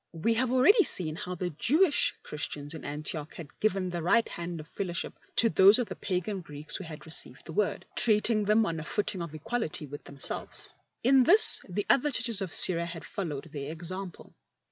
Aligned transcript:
We 0.13 0.33
have 0.33 0.51
already 0.51 0.83
seen 0.83 1.15
how 1.15 1.35
the 1.35 1.51
Jewish 1.51 2.15
Christians 2.23 2.73
in 2.73 2.83
Antioch 2.83 3.35
had 3.35 3.59
given 3.59 3.91
the 3.91 4.01
right 4.01 4.27
hand 4.27 4.59
of 4.59 4.67
fellowship 4.67 5.13
to 5.35 5.47
those 5.47 5.77
of 5.77 5.89
the 5.89 5.95
pagan 5.95 6.41
Greeks 6.41 6.75
who 6.75 6.83
had 6.83 7.05
received 7.05 7.45
the 7.45 7.53
Word, 7.53 7.85
treating 7.95 8.45
them 8.45 8.65
on 8.65 8.79
a 8.79 8.83
footing 8.83 9.21
of 9.21 9.35
equality 9.35 9.85
with 9.85 10.05
themselves. 10.05 10.71
In 11.03 11.23
this 11.25 11.61
the 11.69 11.85
other 11.87 12.09
Churches 12.09 12.41
of 12.41 12.51
Syria 12.51 12.85
had 12.87 13.05
followed 13.05 13.51
their 13.51 13.71
example. 13.71 14.33